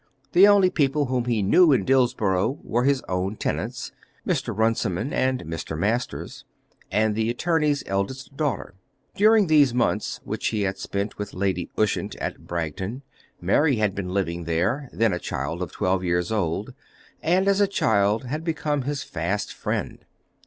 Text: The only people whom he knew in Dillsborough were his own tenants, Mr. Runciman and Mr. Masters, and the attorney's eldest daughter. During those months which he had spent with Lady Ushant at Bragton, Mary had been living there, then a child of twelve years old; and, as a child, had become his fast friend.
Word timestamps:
The 0.31 0.47
only 0.47 0.71
people 0.71 1.05
whom 1.05 1.25
he 1.25 1.43
knew 1.43 1.71
in 1.71 1.85
Dillsborough 1.85 2.57
were 2.63 2.85
his 2.85 3.03
own 3.07 3.35
tenants, 3.35 3.91
Mr. 4.25 4.51
Runciman 4.51 5.13
and 5.13 5.43
Mr. 5.43 5.77
Masters, 5.77 6.43
and 6.89 7.13
the 7.13 7.29
attorney's 7.29 7.83
eldest 7.85 8.35
daughter. 8.35 8.73
During 9.13 9.45
those 9.45 9.75
months 9.75 10.19
which 10.23 10.47
he 10.47 10.63
had 10.63 10.79
spent 10.79 11.19
with 11.19 11.35
Lady 11.35 11.69
Ushant 11.77 12.15
at 12.15 12.47
Bragton, 12.47 13.03
Mary 13.39 13.75
had 13.75 13.93
been 13.93 14.09
living 14.09 14.45
there, 14.45 14.89
then 14.91 15.13
a 15.13 15.19
child 15.19 15.61
of 15.61 15.71
twelve 15.71 16.03
years 16.03 16.31
old; 16.31 16.73
and, 17.21 17.47
as 17.47 17.61
a 17.61 17.67
child, 17.67 18.23
had 18.23 18.43
become 18.43 18.81
his 18.81 19.03
fast 19.03 19.53
friend. 19.53 20.03